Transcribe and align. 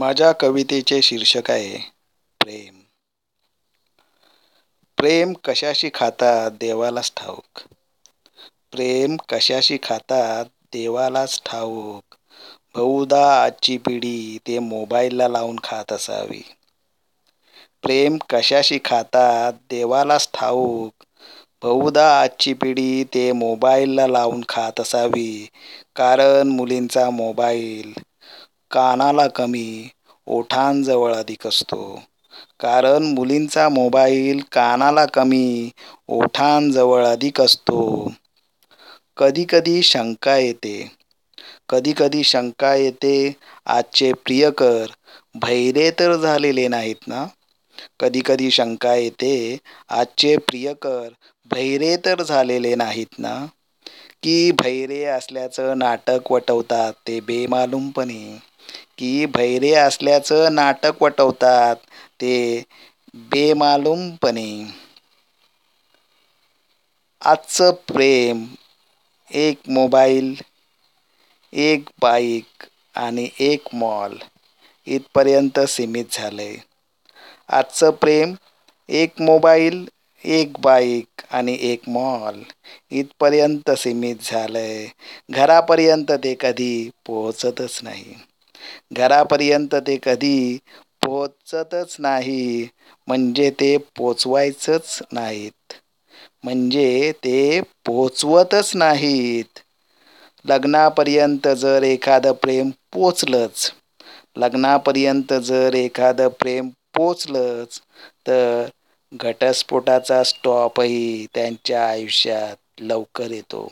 माझ्या 0.00 0.30
कवितेचे 0.40 1.00
शीर्षक 1.02 1.50
आहे 1.50 1.76
प्रेम. 2.40 2.80
प्रेम 4.98 5.32
कशाशी 5.44 5.90
खातात 5.94 6.52
देवालाच 6.60 7.12
ठाऊक. 7.16 7.64
प्रेम 8.72 9.16
कशाशी 9.28 9.76
खातात 9.82 10.46
देवालाच 10.72 11.40
ठाऊक. 11.46 12.14
बहुदा 12.74 13.20
आजची 13.34 13.76
पिढी 13.80 14.38
ते 14.46 14.58
मोबाईलला 14.64 15.28
लावून 15.28 15.58
खात 15.64 15.92
असावी. 15.92 16.42
प्रेम 17.84 18.16
कशाशी 18.30 18.78
खातात 18.84 19.52
देवालाच 19.70 20.28
ठाऊक. 20.34 21.04
बहुदा 21.62 22.04
आजची 22.12 22.52
पिढी 22.54 23.04
ते 23.14 23.30
मोबाईलला 23.34 24.06
लावून 24.08 24.42
खात 24.48 24.80
असावी. 24.80 25.30
कारण 25.96 26.48
मुलींचा 26.50 27.08
मोबाईल 27.12 27.92
कानाला 28.70 29.26
कमी 29.34 29.66
ओठांजवळ 30.26 31.14
अधिक 31.14 31.46
असतो. 31.46 31.82
कारण 32.60 33.02
मुलींचा 33.14 33.68
मोबाईल 33.70 34.40
कानाला 34.52 35.04
कमी 35.14 35.70
ओठांजवळ 36.10 37.04
अधिक 37.06 37.40
असतो. 37.40 37.80
कधीकधी 39.16 39.80
शंका 39.84 40.36
येते. 40.38 40.76
कधी 41.68 41.92
कधी 41.96 42.22
शंका 42.24 42.74
येते 42.74 43.14
आजचे 43.68 44.12
प्रियकर 44.24 44.86
भैरे 45.36 45.90
तर 45.96 46.16
झालेले 46.16 46.66
नाहीत 46.68 47.08
ना? 47.08 47.26
कधीकधी 48.00 48.50
शंका 48.50 48.94
येते 48.96 49.32
आजचे 49.90 50.36
प्रियकर 50.46 51.08
भैरे 51.50 51.96
तर 52.04 52.22
झालेले 52.24 52.74
नाहीत 52.76 53.18
ना? 53.18 53.34
की 54.22 54.50
भैरे 54.54 55.02
असल्याचं 55.06 55.78
नाटक 55.78 56.32
वटवतात 56.32 56.92
ते 57.06 57.18
बेमालूमपणे. 57.22 58.22
की 58.98 59.26
भैरे 59.28 59.72
असल्याचं 59.76 60.54
नाटक 60.54 61.02
वटवतात 61.02 61.76
ते 62.20 62.34
बेमालूमपणे. 63.28 64.50
आजचं 67.22 67.72
प्रेम 67.86 68.44
एक 69.30 69.68
मोबाईल 69.70 70.34
एक 71.52 71.88
बाईक 72.02 72.64
आणि 72.96 73.28
एक 73.40 73.68
मॉल 73.74 74.16
इथपर्यंत 74.86 75.58
सीमित 75.68 76.12
झालं 76.12 76.42
आहे 76.42 76.56
आजचं 77.50 77.90
प्रेम 77.96 78.34
एक 78.88 79.20
मोबाईल 79.22 79.84
एक 80.24 80.58
बाईक 80.60 81.22
आणि 81.30 81.56
एक 81.62 81.88
मॉल 81.88 82.42
इथपर्यंत 82.92 83.70
सीमित 83.78 84.22
झालं 84.22 84.58
आहे 84.58 84.86
घरापर्यंत 85.30 86.12
ते 86.24 86.34
कधी 86.40 86.72
पोहोचतच 87.06 87.78
नाही. 87.82 88.14
घरापर्यंत 88.92 89.74
ते 89.82 89.96
कधी 90.02 90.36
पोहोचतच 91.02 91.96
नाही. 92.00 92.66
म्हणजे 93.08 93.50
ते 93.52 93.76
पोचवायचंच 93.96 94.98
नाहीत. 95.12 95.72
म्हणजे 96.44 97.12
ते 97.24 97.60
पोचवतच 97.86 98.70
नाहीत. 98.76 99.58
लग्नापर्यंत 100.44 101.48
जर 101.56 101.82
एखादं 101.84 102.32
प्रेम 102.42 102.70
पोचलंच 102.92 103.70
लग्नापर्यंत 104.36 105.32
जर 105.42 105.74
एखादं 105.76 106.28
प्रेम 106.38 106.68
पोचलंच 106.94 107.80
तर 108.26 108.68
घटस्फोटाचा 109.12 110.22
स्टॉपही 110.24 111.26
त्यांच्या 111.34 111.86
आयुष्यात 111.86 112.56
लवकर 112.80 113.30
येतो. 113.30 113.66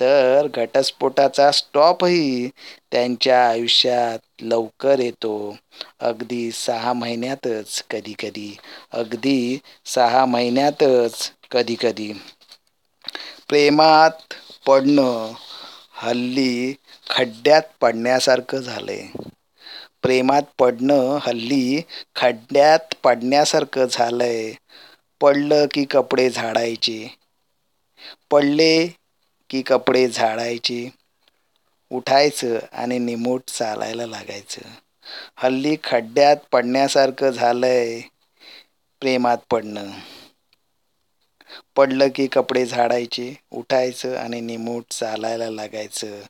तर 0.00 0.46
घटस्फोटाचा 0.54 1.50
स्टॉपही 1.52 2.48
त्यांच्या 2.92 3.46
आयुष्यात 3.48 4.18
लवकर 4.42 5.00
येतो. 5.00 5.32
अगदी 6.00 6.50
सहा 6.54 6.92
महिन्यातच 6.94 7.82
कधी 7.90 8.14
कधी. 8.18 8.48
अगदी 8.94 9.38
सहा 9.86 10.24
महिन्यातच 10.26 11.30
कधी 11.50 11.74
कधी. 11.80 12.12
प्रेमात 13.48 14.34
पडणं 14.66 15.32
हल्ली 15.94 16.72
खड्ड्यात 17.10 17.62
पडण्यासारखं 17.80 18.60
झालं 18.60 18.92
आहे 18.92 19.28
प्रेमात 20.02 20.42
पडणं 20.58 21.18
हल्ली 21.22 21.80
खड्ड्यात 22.16 22.94
पडण्यासारखं 23.04 23.86
झालं 23.86 24.24
आहे 24.24 24.52
पडलं 25.20 25.66
की 25.74 25.84
कपडे 25.90 26.28
झाडायचे. 26.30 26.98
पडले 28.30 28.72
की 29.50 29.62
कपडे 29.62 30.06
झाडायचे. 30.08 30.80
उठायचं 31.90 32.58
आणि 32.72 32.98
निमूट 32.98 33.42
चालायला 33.48 34.06
लागायचं. 34.06 34.68
हल्ली 35.36 35.74
खड्ड्यात 35.84 36.36
पडण्यासारखं 36.52 37.30
झालंय 37.30 38.00
प्रेमात 39.02 39.38
पडणं. 39.50 39.90
पडलं 41.76 42.08
की 42.08 42.26
कपडे 42.26 42.64
झाडायचे 42.66 43.32
उठायचं 43.52 44.16
आणि 44.16 44.40
निमूट 44.40 44.84
चालायला 44.90 45.50
लागायचं. 45.50 46.20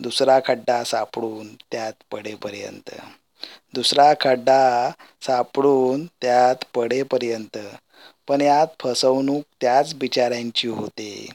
दुसरा 0.00 0.38
खड्डा 0.46 0.82
सापडून 0.84 1.54
त्यात 1.72 2.02
पडेपर्यंत. 2.10 2.90
दुसरा 3.74 4.12
खड्डा 4.20 4.60
सापडून 5.22 6.04
त्यात 6.22 6.64
पडेपर्यंत. 6.74 7.58
पण 8.28 8.40
यात 8.40 8.66
फसवणूक 8.80 9.42
त्याच 9.60 9.94
बिचाऱ्यांची 9.94 10.68
होते. 10.68 11.26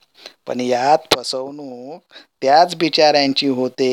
पण 0.47 0.59
यात 0.59 1.07
फसवणूक 1.11 2.13
त्याच 2.41 2.75
बिचाऱ्यांची 2.75 3.47
होते 3.49 3.91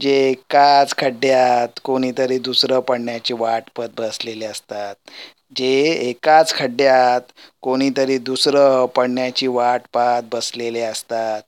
जे 0.00 0.12
एकाच 0.20 0.94
खड्ड्यात 0.96 1.80
कोणीतरी 1.84 2.38
दुसरं 2.40 2.80
पडण्याची 2.80 3.34
वाट 3.36 3.70
पत 3.76 3.88
बसलेले 3.96 4.46
असतात. 4.46 4.94
जे 5.56 5.68
एकाच 6.00 6.52
खड्ड्यात 6.54 7.32
कोणीतरी 7.62 8.18
दुसरं 8.20 8.86
पडण्याची 8.96 9.46
वाट 9.48 9.82
पाहत 9.92 10.22
बसलेले 10.32 10.80
असतात. 10.82 11.42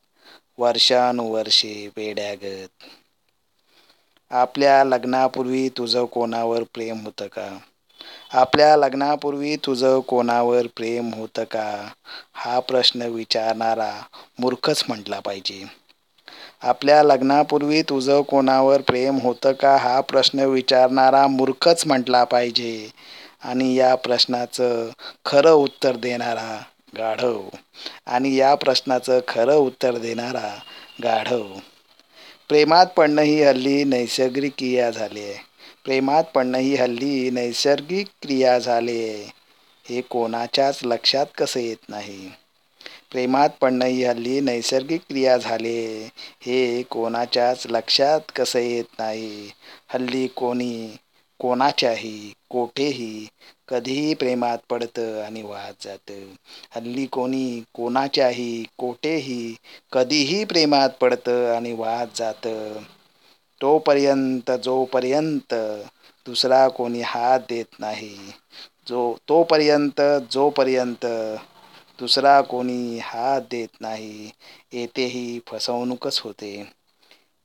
वर्षानुवर्षे 0.58 1.74
वेड्यागत. 1.96 2.84
आपल्या 4.30 4.84
लग्नापूर्वी 4.84 5.68
तुझं 5.68 6.04
कोणावर 6.04 6.62
प्रेम 6.74 7.00
होतं 7.04 7.26
का? 7.26 7.48
आपल्या 8.32 8.76
लग्नापूर्वी 8.76 9.56
तुझं 9.56 10.00
कोणावर 10.00 10.66
प्रेम 10.76 11.10
होतं 11.14 11.44
का? 11.44 11.92
हा 12.34 12.58
प्रश्न 12.60 13.02
विचारणारा 13.02 13.92
मूर्खच 14.40 14.84
म्हटला 14.88 15.20
पाहिजे. 15.20 15.64
आपल्या 16.62 17.02
लग्नापूर्वी 17.02 17.82
तुझं 17.82 18.22
कोणावर 18.22 18.80
प्रेम 18.80 19.18
होतं 19.18 19.52
का? 19.52 19.76
हा 19.76 20.00
प्रश्न 20.00 20.40
विचारणारा 20.40 21.26
मूर्खच 21.26 21.86
म्हटला 21.86 22.24
पाहिजे. 22.24 22.88
आणि 23.42 23.74
या 23.74 23.94
प्रश्नाचं 23.94 24.88
खरं 25.24 25.50
उत्तर 25.50 25.96
देणारा 25.96 26.56
गाढव. 26.98 27.48
आणि 28.06 28.34
या 28.36 28.54
प्रश्नाचं 28.54 29.20
खरं 29.28 29.54
उत्तर 29.54 29.98
देणारा 29.98 30.54
गाढव. 31.04 31.42
प्रेमात 32.48 32.86
पडणं 32.96 33.22
ही 33.22 33.42
हल्ली 33.42 33.84
नैसर्गिक 33.84 34.52
क्रिया 34.58 34.90
झाली 34.90 35.20
आहे. 35.20 35.34
प्रेमात 35.84 36.24
पडणं 36.34 36.58
ही 36.58 36.76
हल्ली 36.76 37.30
नैसर्गिक 37.30 38.06
क्रिया 38.22 38.58
झाली 38.58 39.08
आहे. 39.08 39.24
हे 39.86 40.00
कोणाच्याच 40.00 40.80
लक्षात 40.84 41.26
कसं 41.38 41.60
येत 41.60 41.88
नाही? 41.88 42.30
प्रेमात 43.12 43.48
पडणं 43.60 43.84
ही 43.84 44.04
हल्ली 44.04 44.40
नैसर्गिक 44.40 45.00
क्रिया 45.08 45.36
झाली 45.36 45.86
आहे. 45.86 46.04
हे 46.40 46.82
कोणाच्याच 46.82 47.66
लक्षात 47.70 48.20
कसं 48.36 48.58
येत 48.58 48.84
नाही? 48.98 49.50
हल्ली 49.88 50.26
कोणी 50.26 50.96
कोणाच्याही 51.40 52.32
कोठेही 52.50 53.26
कधीही 53.68 54.14
प्रेमात 54.14 54.58
पडतं 54.66 55.22
आणि 55.22 55.42
वाहत 55.42 55.74
जातं 55.80 56.24
हल्ली 56.72 57.06
कोणी 57.12 57.60
कोणाच्याही 57.74 58.64
कोठेही 58.78 59.54
कधीही 59.92 60.44
प्रेमात 60.46 60.90
पडतं 61.00 61.54
आणि 61.54 61.72
वाहत 61.74 62.16
जातं. 62.16 62.82
तोपर्यंत 63.60 64.50
जोपर्यंत 64.64 65.54
दुसरा 66.26 66.66
कोणी 66.70 67.00
हात 67.04 67.40
देत 67.48 67.78
नाही 67.80 68.14
जो 68.86 69.00
तोपर्यंत 69.28 70.00
जोपर्यंत 70.30 71.06
दुसरा 71.98 72.40
कोणी 72.44 72.98
हात 73.02 73.40
देत 73.50 73.80
नाही 73.80 74.30
येथेही 74.72 75.38
फसवणूकच 75.46 76.20
होते. 76.20 76.52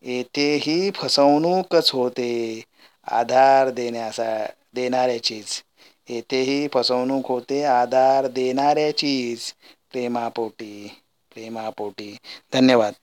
येथेही 0.04 0.89
फसवणूकच 0.95 1.92
होते. 1.92 2.31
आधार 3.07 3.69
देण्यासा 3.71 4.30
देणाऱ्याचीच 4.73 5.62
येथेही 6.07 6.68
फसवणूक 6.73 7.27
होते 7.27 7.63
आधार 7.65 8.27
देणाऱ्याचीच 8.29 9.51
प्रेमापोटी 9.91 10.88
प्रेमापोटी. 11.31 12.15
धन्यवाद. 12.53 12.94